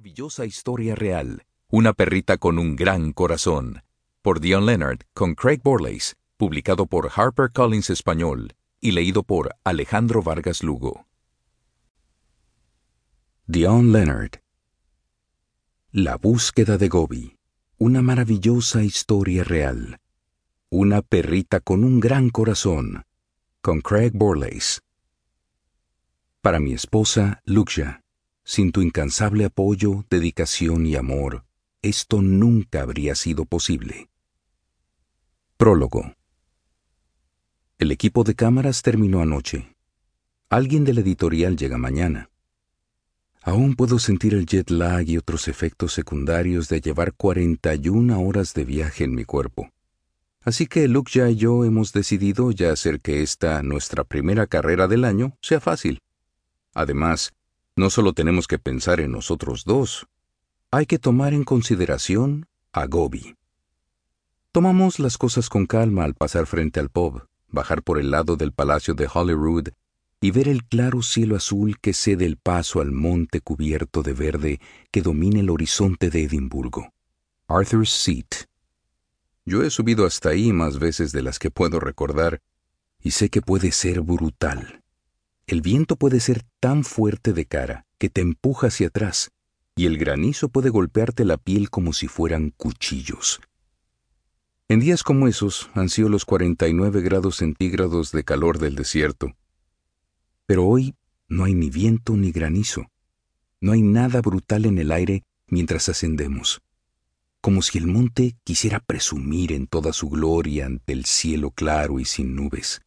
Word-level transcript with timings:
Maravillosa 0.00 0.46
historia 0.46 0.94
real. 0.94 1.44
Una 1.68 1.92
perrita 1.92 2.38
con 2.38 2.58
un 2.58 2.74
gran 2.74 3.12
corazón. 3.12 3.82
Por 4.22 4.40
Dion 4.40 4.64
Leonard 4.64 5.00
con 5.12 5.34
Craig 5.34 5.60
Borlace. 5.62 6.14
Publicado 6.38 6.86
por 6.86 7.10
HarperCollins 7.14 7.90
Español 7.90 8.54
y 8.80 8.92
leído 8.92 9.22
por 9.24 9.54
Alejandro 9.62 10.22
Vargas 10.22 10.62
Lugo. 10.62 11.06
Dion 13.46 13.92
Leonard. 13.92 14.40
La 15.92 16.16
búsqueda 16.16 16.78
de 16.78 16.88
Gobi. 16.88 17.36
Una 17.76 18.00
maravillosa 18.00 18.82
historia 18.82 19.44
real. 19.44 19.98
Una 20.70 21.02
perrita 21.02 21.60
con 21.60 21.84
un 21.84 22.00
gran 22.00 22.30
corazón. 22.30 23.04
Con 23.60 23.82
Craig 23.82 24.12
Borlace. 24.14 24.80
Para 26.40 26.58
mi 26.58 26.72
esposa, 26.72 27.42
Lucia. 27.44 28.02
Sin 28.44 28.72
tu 28.72 28.82
incansable 28.82 29.44
apoyo, 29.44 30.04
dedicación 30.10 30.86
y 30.86 30.96
amor, 30.96 31.44
esto 31.82 32.20
nunca 32.20 32.82
habría 32.82 33.14
sido 33.14 33.44
posible. 33.44 34.08
Prólogo. 35.56 36.14
El 37.78 37.92
equipo 37.92 38.24
de 38.24 38.34
cámaras 38.34 38.82
terminó 38.82 39.20
anoche. 39.20 39.74
Alguien 40.48 40.84
del 40.84 40.98
editorial 40.98 41.56
llega 41.56 41.78
mañana. 41.78 42.30
Aún 43.42 43.74
puedo 43.74 43.98
sentir 43.98 44.34
el 44.34 44.44
jet 44.44 44.68
lag 44.70 45.08
y 45.08 45.16
otros 45.16 45.48
efectos 45.48 45.94
secundarios 45.94 46.68
de 46.68 46.80
llevar 46.80 47.14
41 47.14 48.20
horas 48.20 48.52
de 48.52 48.64
viaje 48.64 49.04
en 49.04 49.14
mi 49.14 49.24
cuerpo. 49.24 49.70
Así 50.42 50.66
que 50.66 50.88
Luke 50.88 51.10
ya 51.14 51.28
y 51.30 51.36
yo 51.36 51.64
hemos 51.64 51.92
decidido 51.92 52.50
ya 52.50 52.72
hacer 52.72 53.00
que 53.00 53.22
esta, 53.22 53.62
nuestra 53.62 54.04
primera 54.04 54.46
carrera 54.46 54.88
del 54.88 55.04
año, 55.04 55.36
sea 55.40 55.60
fácil. 55.60 56.00
Además, 56.74 57.32
no 57.80 57.88
solo 57.88 58.12
tenemos 58.12 58.46
que 58.46 58.58
pensar 58.58 59.00
en 59.00 59.10
nosotros 59.10 59.64
dos, 59.64 60.06
hay 60.70 60.84
que 60.84 60.98
tomar 60.98 61.32
en 61.32 61.44
consideración 61.44 62.46
a 62.72 62.86
Gobi. 62.86 63.34
Tomamos 64.52 64.98
las 64.98 65.16
cosas 65.16 65.48
con 65.48 65.64
calma 65.64 66.04
al 66.04 66.14
pasar 66.14 66.46
frente 66.46 66.78
al 66.78 66.90
pub, 66.90 67.26
bajar 67.48 67.82
por 67.82 67.98
el 67.98 68.10
lado 68.10 68.36
del 68.36 68.52
Palacio 68.52 68.92
de 68.92 69.08
Holyrood 69.12 69.68
y 70.20 70.30
ver 70.30 70.46
el 70.46 70.64
claro 70.64 71.00
cielo 71.00 71.36
azul 71.36 71.78
que 71.80 71.94
cede 71.94 72.26
el 72.26 72.36
paso 72.36 72.82
al 72.82 72.92
monte 72.92 73.40
cubierto 73.40 74.02
de 74.02 74.12
verde 74.12 74.60
que 74.90 75.00
domina 75.00 75.40
el 75.40 75.48
horizonte 75.48 76.10
de 76.10 76.24
Edimburgo. 76.24 76.92
Arthur's 77.48 77.90
Seat. 77.90 78.46
Yo 79.46 79.62
he 79.62 79.70
subido 79.70 80.04
hasta 80.04 80.28
ahí 80.28 80.52
más 80.52 80.78
veces 80.78 81.12
de 81.12 81.22
las 81.22 81.38
que 81.38 81.50
puedo 81.50 81.80
recordar 81.80 82.42
y 83.00 83.12
sé 83.12 83.30
que 83.30 83.40
puede 83.40 83.72
ser 83.72 84.02
brutal. 84.02 84.82
El 85.50 85.62
viento 85.62 85.96
puede 85.96 86.20
ser 86.20 86.44
tan 86.60 86.84
fuerte 86.84 87.32
de 87.32 87.44
cara 87.44 87.84
que 87.98 88.08
te 88.08 88.20
empuja 88.20 88.68
hacia 88.68 88.86
atrás, 88.86 89.32
y 89.74 89.86
el 89.86 89.98
granizo 89.98 90.48
puede 90.48 90.70
golpearte 90.70 91.24
la 91.24 91.38
piel 91.38 91.70
como 91.70 91.92
si 91.92 92.06
fueran 92.06 92.50
cuchillos. 92.56 93.40
En 94.68 94.78
días 94.78 95.02
como 95.02 95.26
esos 95.26 95.68
han 95.74 95.88
sido 95.88 96.08
los 96.08 96.24
49 96.24 97.00
grados 97.00 97.38
centígrados 97.38 98.12
de 98.12 98.22
calor 98.22 98.60
del 98.60 98.76
desierto. 98.76 99.34
Pero 100.46 100.66
hoy 100.66 100.94
no 101.26 101.42
hay 101.42 101.54
ni 101.54 101.68
viento 101.68 102.16
ni 102.16 102.30
granizo. 102.30 102.86
No 103.60 103.72
hay 103.72 103.82
nada 103.82 104.20
brutal 104.20 104.66
en 104.66 104.78
el 104.78 104.92
aire 104.92 105.24
mientras 105.48 105.88
ascendemos. 105.88 106.62
Como 107.40 107.62
si 107.62 107.78
el 107.78 107.88
monte 107.88 108.36
quisiera 108.44 108.78
presumir 108.78 109.50
en 109.50 109.66
toda 109.66 109.92
su 109.92 110.10
gloria 110.10 110.66
ante 110.66 110.92
el 110.92 111.06
cielo 111.06 111.50
claro 111.50 111.98
y 111.98 112.04
sin 112.04 112.36
nubes. 112.36 112.82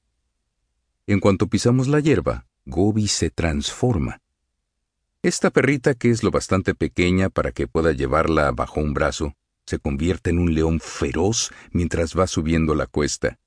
En 1.07 1.19
cuanto 1.19 1.47
pisamos 1.47 1.89
la 1.89 1.99
hierba, 1.99 2.45
Gobi 2.65 3.07
se 3.07 3.29
transforma. 3.29 4.21
Esta 5.21 5.51
perrita, 5.51 5.93
que 5.93 6.09
es 6.09 6.23
lo 6.23 6.31
bastante 6.31 6.75
pequeña 6.75 7.29
para 7.29 7.51
que 7.51 7.67
pueda 7.67 7.91
llevarla 7.91 8.51
bajo 8.51 8.79
un 8.79 8.93
brazo, 8.93 9.35
se 9.65 9.79
convierte 9.79 10.29
en 10.29 10.39
un 10.39 10.53
león 10.53 10.79
feroz 10.79 11.51
mientras 11.71 12.17
va 12.17 12.27
subiendo 12.27 12.75
la 12.75 12.87
cuesta. 12.87 13.39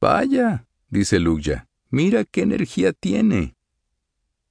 Vaya, 0.00 0.66
dice 0.88 1.20
Luya, 1.20 1.68
mira 1.90 2.24
qué 2.24 2.42
energía 2.42 2.92
tiene. 2.92 3.54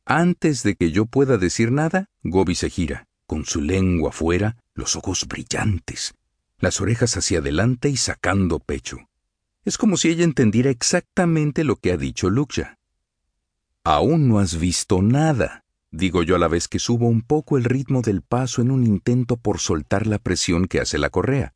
Antes 0.06 0.64
de 0.64 0.76
que 0.76 0.92
yo 0.92 1.06
pueda 1.06 1.38
decir 1.38 1.72
nada, 1.72 2.10
Gobi 2.24 2.56
se 2.56 2.70
gira, 2.70 3.08
con 3.26 3.46
su 3.46 3.62
lengua 3.62 4.10
afuera, 4.10 4.58
los 4.74 4.96
ojos 4.96 5.28
brillantes, 5.28 6.14
las 6.58 6.82
orejas 6.82 7.16
hacia 7.18 7.40
adelante 7.40 7.90
y 7.90 7.98
sacando 7.98 8.60
pecho. 8.60 8.98
Es 9.66 9.78
como 9.78 9.96
si 9.96 10.10
ella 10.10 10.26
entendiera 10.26 10.70
exactamente 10.70 11.64
lo 11.64 11.78
que 11.78 11.92
ha 11.92 11.98
dicho 11.98 12.30
Luya. 12.30 12.78
Aún 13.86 14.30
no 14.30 14.40
has 14.40 14.58
visto 14.58 15.02
nada, 15.02 15.66
digo 15.92 16.24
yo 16.24 16.38
a 16.38 16.40
la 16.40 16.48
vez 16.48 16.70
que 16.70 16.80
subo 16.80 17.08
un 17.08 17.22
poco 17.22 17.58
el 17.58 17.66
ritmo 17.66 18.02
del 18.02 18.22
paso 18.22 18.62
en 18.62 18.72
un 18.72 18.86
intento 18.86 19.36
por 19.36 19.60
soltar 19.60 20.08
la 20.08 20.20
presión 20.20 20.68
que 20.68 20.80
hace 20.80 20.98
la 20.98 21.10
correa. 21.10 21.54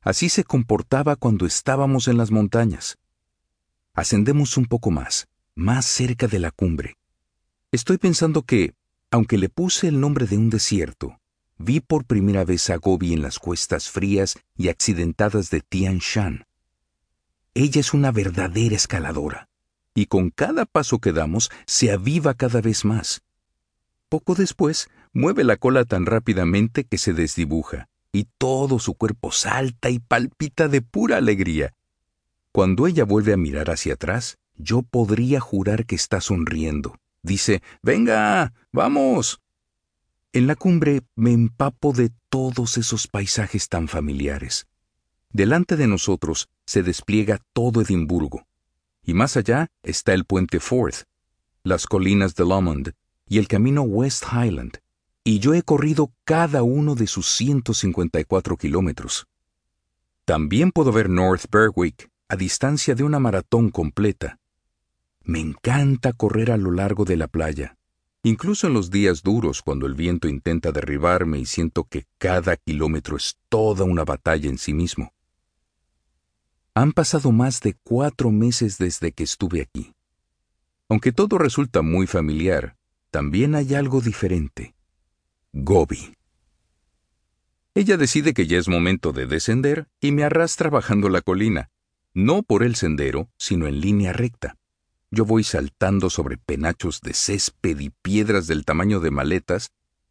Así 0.00 0.30
se 0.30 0.42
comportaba 0.42 1.14
cuando 1.14 1.46
estábamos 1.46 2.08
en 2.08 2.16
las 2.16 2.32
montañas. 2.32 2.98
Ascendemos 3.94 4.56
un 4.56 4.64
poco 4.64 4.90
más, 4.90 5.28
más 5.54 5.86
cerca 5.86 6.26
de 6.26 6.40
la 6.40 6.50
cumbre. 6.50 6.96
Estoy 7.70 7.98
pensando 7.98 8.42
que, 8.42 8.74
aunque 9.12 9.38
le 9.38 9.48
puse 9.48 9.86
el 9.86 10.00
nombre 10.00 10.26
de 10.26 10.38
un 10.38 10.50
desierto, 10.50 11.20
vi 11.56 11.78
por 11.78 12.04
primera 12.04 12.44
vez 12.44 12.68
a 12.70 12.78
Gobi 12.78 13.12
en 13.12 13.22
las 13.22 13.38
cuestas 13.38 13.90
frías 13.90 14.36
y 14.56 14.70
accidentadas 14.70 15.50
de 15.50 15.60
Tian 15.60 15.98
Shan. 15.98 16.46
Ella 17.54 17.80
es 17.80 17.94
una 17.94 18.10
verdadera 18.10 18.74
escaladora 18.74 19.49
y 20.00 20.06
con 20.06 20.30
cada 20.30 20.64
paso 20.64 20.98
que 20.98 21.12
damos 21.12 21.50
se 21.66 21.92
aviva 21.92 22.32
cada 22.32 22.62
vez 22.62 22.86
más. 22.86 23.20
Poco 24.08 24.34
después, 24.34 24.88
mueve 25.12 25.44
la 25.44 25.58
cola 25.58 25.84
tan 25.84 26.06
rápidamente 26.06 26.84
que 26.84 26.96
se 26.96 27.12
desdibuja, 27.12 27.86
y 28.10 28.26
todo 28.38 28.78
su 28.78 28.94
cuerpo 28.94 29.30
salta 29.30 29.90
y 29.90 29.98
palpita 29.98 30.68
de 30.68 30.80
pura 30.80 31.18
alegría. 31.18 31.74
Cuando 32.50 32.86
ella 32.86 33.04
vuelve 33.04 33.34
a 33.34 33.36
mirar 33.36 33.68
hacia 33.70 33.92
atrás, 33.92 34.38
yo 34.56 34.80
podría 34.80 35.38
jurar 35.38 35.84
que 35.84 35.96
está 35.96 36.22
sonriendo. 36.22 36.96
Dice, 37.22 37.62
Venga, 37.82 38.54
vamos. 38.72 39.42
En 40.32 40.46
la 40.46 40.56
cumbre 40.56 41.02
me 41.14 41.32
empapo 41.32 41.92
de 41.92 42.10
todos 42.30 42.78
esos 42.78 43.06
paisajes 43.06 43.68
tan 43.68 43.86
familiares. 43.86 44.66
Delante 45.30 45.76
de 45.76 45.86
nosotros 45.86 46.48
se 46.64 46.82
despliega 46.82 47.38
todo 47.52 47.82
Edimburgo, 47.82 48.46
y 49.04 49.14
más 49.14 49.36
allá 49.36 49.68
está 49.82 50.12
el 50.12 50.24
puente 50.24 50.60
Forth, 50.60 51.04
las 51.62 51.86
colinas 51.86 52.34
de 52.34 52.44
Lomond 52.44 52.92
y 53.28 53.38
el 53.38 53.48
camino 53.48 53.82
West 53.82 54.24
Highland, 54.32 54.78
y 55.24 55.38
yo 55.38 55.54
he 55.54 55.62
corrido 55.62 56.12
cada 56.24 56.62
uno 56.62 56.94
de 56.94 57.06
sus 57.06 57.26
154 57.36 58.56
kilómetros. 58.56 59.26
También 60.24 60.72
puedo 60.72 60.92
ver 60.92 61.10
North 61.10 61.44
Berwick 61.50 62.10
a 62.28 62.36
distancia 62.36 62.94
de 62.94 63.02
una 63.02 63.18
maratón 63.18 63.70
completa. 63.70 64.38
Me 65.22 65.40
encanta 65.40 66.12
correr 66.12 66.50
a 66.50 66.56
lo 66.56 66.70
largo 66.70 67.04
de 67.04 67.16
la 67.16 67.28
playa, 67.28 67.76
incluso 68.22 68.66
en 68.68 68.74
los 68.74 68.90
días 68.90 69.22
duros 69.22 69.62
cuando 69.62 69.86
el 69.86 69.94
viento 69.94 70.28
intenta 70.28 70.72
derribarme 70.72 71.38
y 71.38 71.46
siento 71.46 71.84
que 71.84 72.06
cada 72.18 72.56
kilómetro 72.56 73.16
es 73.16 73.36
toda 73.48 73.84
una 73.84 74.04
batalla 74.04 74.48
en 74.48 74.58
sí 74.58 74.72
mismo. 74.72 75.12
Han 76.74 76.92
pasado 76.92 77.32
más 77.32 77.60
de 77.60 77.74
cuatro 77.82 78.30
meses 78.30 78.78
desde 78.78 79.12
que 79.12 79.24
estuve 79.24 79.60
aquí. 79.60 79.92
Aunque 80.88 81.12
todo 81.12 81.38
resulta 81.38 81.82
muy 81.82 82.06
familiar, 82.06 82.76
también 83.10 83.54
hay 83.54 83.74
algo 83.74 84.00
diferente. 84.00 84.74
Gobi. 85.52 86.14
Ella 87.74 87.96
decide 87.96 88.34
que 88.34 88.46
ya 88.46 88.58
es 88.58 88.68
momento 88.68 89.12
de 89.12 89.26
descender 89.26 89.88
y 90.00 90.12
me 90.12 90.24
arrastra 90.24 90.70
bajando 90.70 91.08
la 91.08 91.22
colina, 91.22 91.70
no 92.14 92.42
por 92.42 92.62
el 92.62 92.76
sendero, 92.76 93.28
sino 93.36 93.66
en 93.66 93.80
línea 93.80 94.12
recta. 94.12 94.56
Yo 95.10 95.24
voy 95.24 95.42
saltando 95.42 96.08
sobre 96.08 96.38
penachos 96.38 97.00
de 97.00 97.14
césped 97.14 97.78
y 97.80 97.90
piedras 97.90 98.46
del 98.46 98.64
tamaño 98.64 99.00
de 99.00 99.10
maletas, 99.10 99.70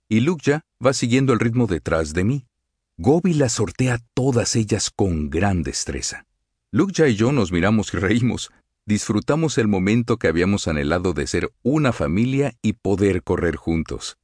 y 0.10 0.22
Lukya 0.22 0.66
va 0.86 0.94
siguiendo 0.94 1.32
el 1.34 1.40
ritmo 1.40 1.68
detrás 1.68 2.14
de 2.14 2.24
mí. 2.24 2.48
Gobi 2.98 3.34
las 3.34 3.54
sortea 3.54 4.00
todas 4.14 4.56
ellas 4.58 4.90
con 4.90 5.30
gran 5.30 5.64
destreza. 5.64 6.26
Luke 6.72 7.10
y 7.10 7.16
yo 7.16 7.32
nos 7.32 7.52
miramos 7.52 7.92
y 7.96 7.98
reímos. 7.98 8.52
Disfrutamos 8.86 9.58
el 9.58 9.68
momento 9.68 10.18
que 10.18 10.28
habíamos 10.28 10.68
anhelado 10.68 11.14
de 11.14 11.26
ser 11.26 11.52
una 11.64 11.92
familia 11.94 12.54
y 12.62 12.74
poder 12.74 13.24
correr 13.24 13.56
juntos. 13.56 14.20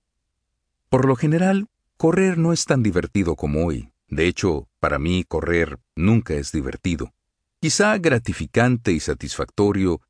Por 0.90 1.06
lo 1.08 1.16
general, 1.16 1.68
correr 1.98 2.38
no 2.38 2.54
es 2.54 2.66
tan 2.66 2.84
divertido 2.84 3.36
como 3.36 3.66
hoy. 3.66 3.92
De 4.10 4.28
hecho, 4.28 4.68
para 4.80 5.00
mí 5.00 5.24
correr 5.24 5.80
nunca 5.96 6.36
es 6.36 6.52
divertido. 6.52 7.16
Quizá 7.60 7.98
gratificante 7.98 8.92
y 8.92 9.00
satisfactorio, 9.00 10.02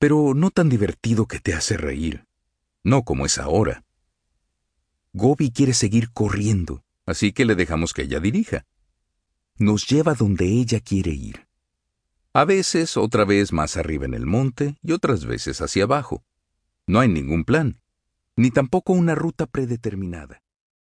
pero 0.00 0.34
no 0.34 0.50
tan 0.50 0.68
divertido 0.68 1.26
que 1.26 1.38
te 1.38 1.54
hace 1.54 1.76
reír. 1.76 2.24
No 2.82 3.04
como 3.04 3.24
es 3.24 3.38
ahora. 3.38 3.84
Gobi 5.12 5.52
quiere 5.52 5.74
seguir 5.74 6.10
corriendo, 6.10 6.82
así 7.06 7.32
que 7.32 7.44
le 7.44 7.54
dejamos 7.54 7.92
que 7.92 8.02
ella 8.02 8.18
dirija. 8.18 8.66
Nos 9.58 9.86
lleva 9.86 10.14
donde 10.14 10.46
ella 10.46 10.80
quiere 10.80 11.12
ir. 11.12 11.47
A 12.38 12.44
veces 12.44 12.96
otra 12.96 13.24
vez 13.24 13.52
más 13.52 13.76
arriba 13.76 14.04
en 14.04 14.14
el 14.14 14.24
monte 14.24 14.76
y 14.80 14.92
otras 14.92 15.24
veces 15.24 15.60
hacia 15.60 15.82
abajo. 15.82 16.22
No 16.86 17.00
hay 17.00 17.08
ningún 17.08 17.42
plan, 17.42 17.80
ni 18.36 18.52
tampoco 18.52 18.92
una 18.92 19.16
ruta 19.16 19.46
predeterminada. 19.46 20.40